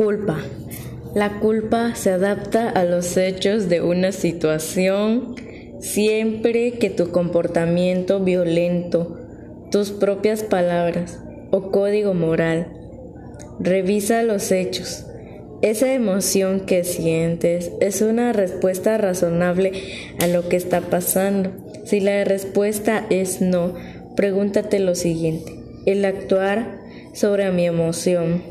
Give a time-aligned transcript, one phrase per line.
[0.00, 0.38] Culpa.
[1.14, 5.34] La culpa se adapta a los hechos de una situación
[5.80, 9.18] siempre que tu comportamiento violento,
[9.70, 11.18] tus propias palabras
[11.50, 12.68] o código moral.
[13.58, 15.06] Revisa los hechos.
[15.62, 19.72] Esa emoción que sientes es una respuesta razonable
[20.18, 21.50] a lo que está pasando.
[21.84, 23.74] Si la respuesta es no,
[24.16, 25.52] pregúntate lo siguiente.
[25.84, 26.80] El actuar
[27.12, 28.42] sobre mi emoción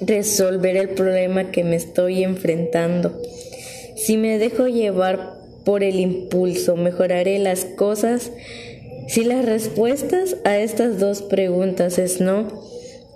[0.00, 3.20] resolver el problema que me estoy enfrentando.
[3.96, 8.32] Si me dejo llevar por el impulso, mejoraré las cosas.
[9.08, 12.48] Si las respuestas a estas dos preguntas es no,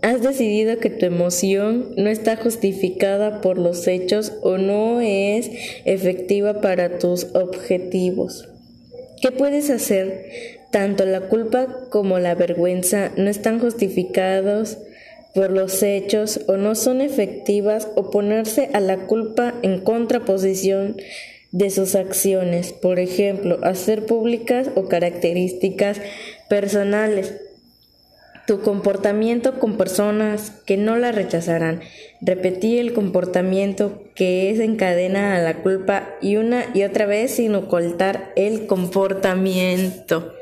[0.02, 5.50] has decidido que tu emoción no está justificada por los hechos o no es
[5.84, 8.48] efectiva para tus objetivos.
[9.20, 10.26] ¿Qué puedes hacer?
[10.70, 14.78] Tanto la culpa como la vergüenza no están justificados
[15.34, 20.96] por los hechos o no son efectivas o ponerse a la culpa en contraposición
[21.50, 26.00] de sus acciones, por ejemplo, hacer públicas o características
[26.48, 27.34] personales.
[28.46, 31.80] Tu comportamiento con personas que no la rechazarán.
[32.22, 37.54] Repetir el comportamiento que es encadena a la culpa y una y otra vez sin
[37.54, 40.32] ocultar el comportamiento.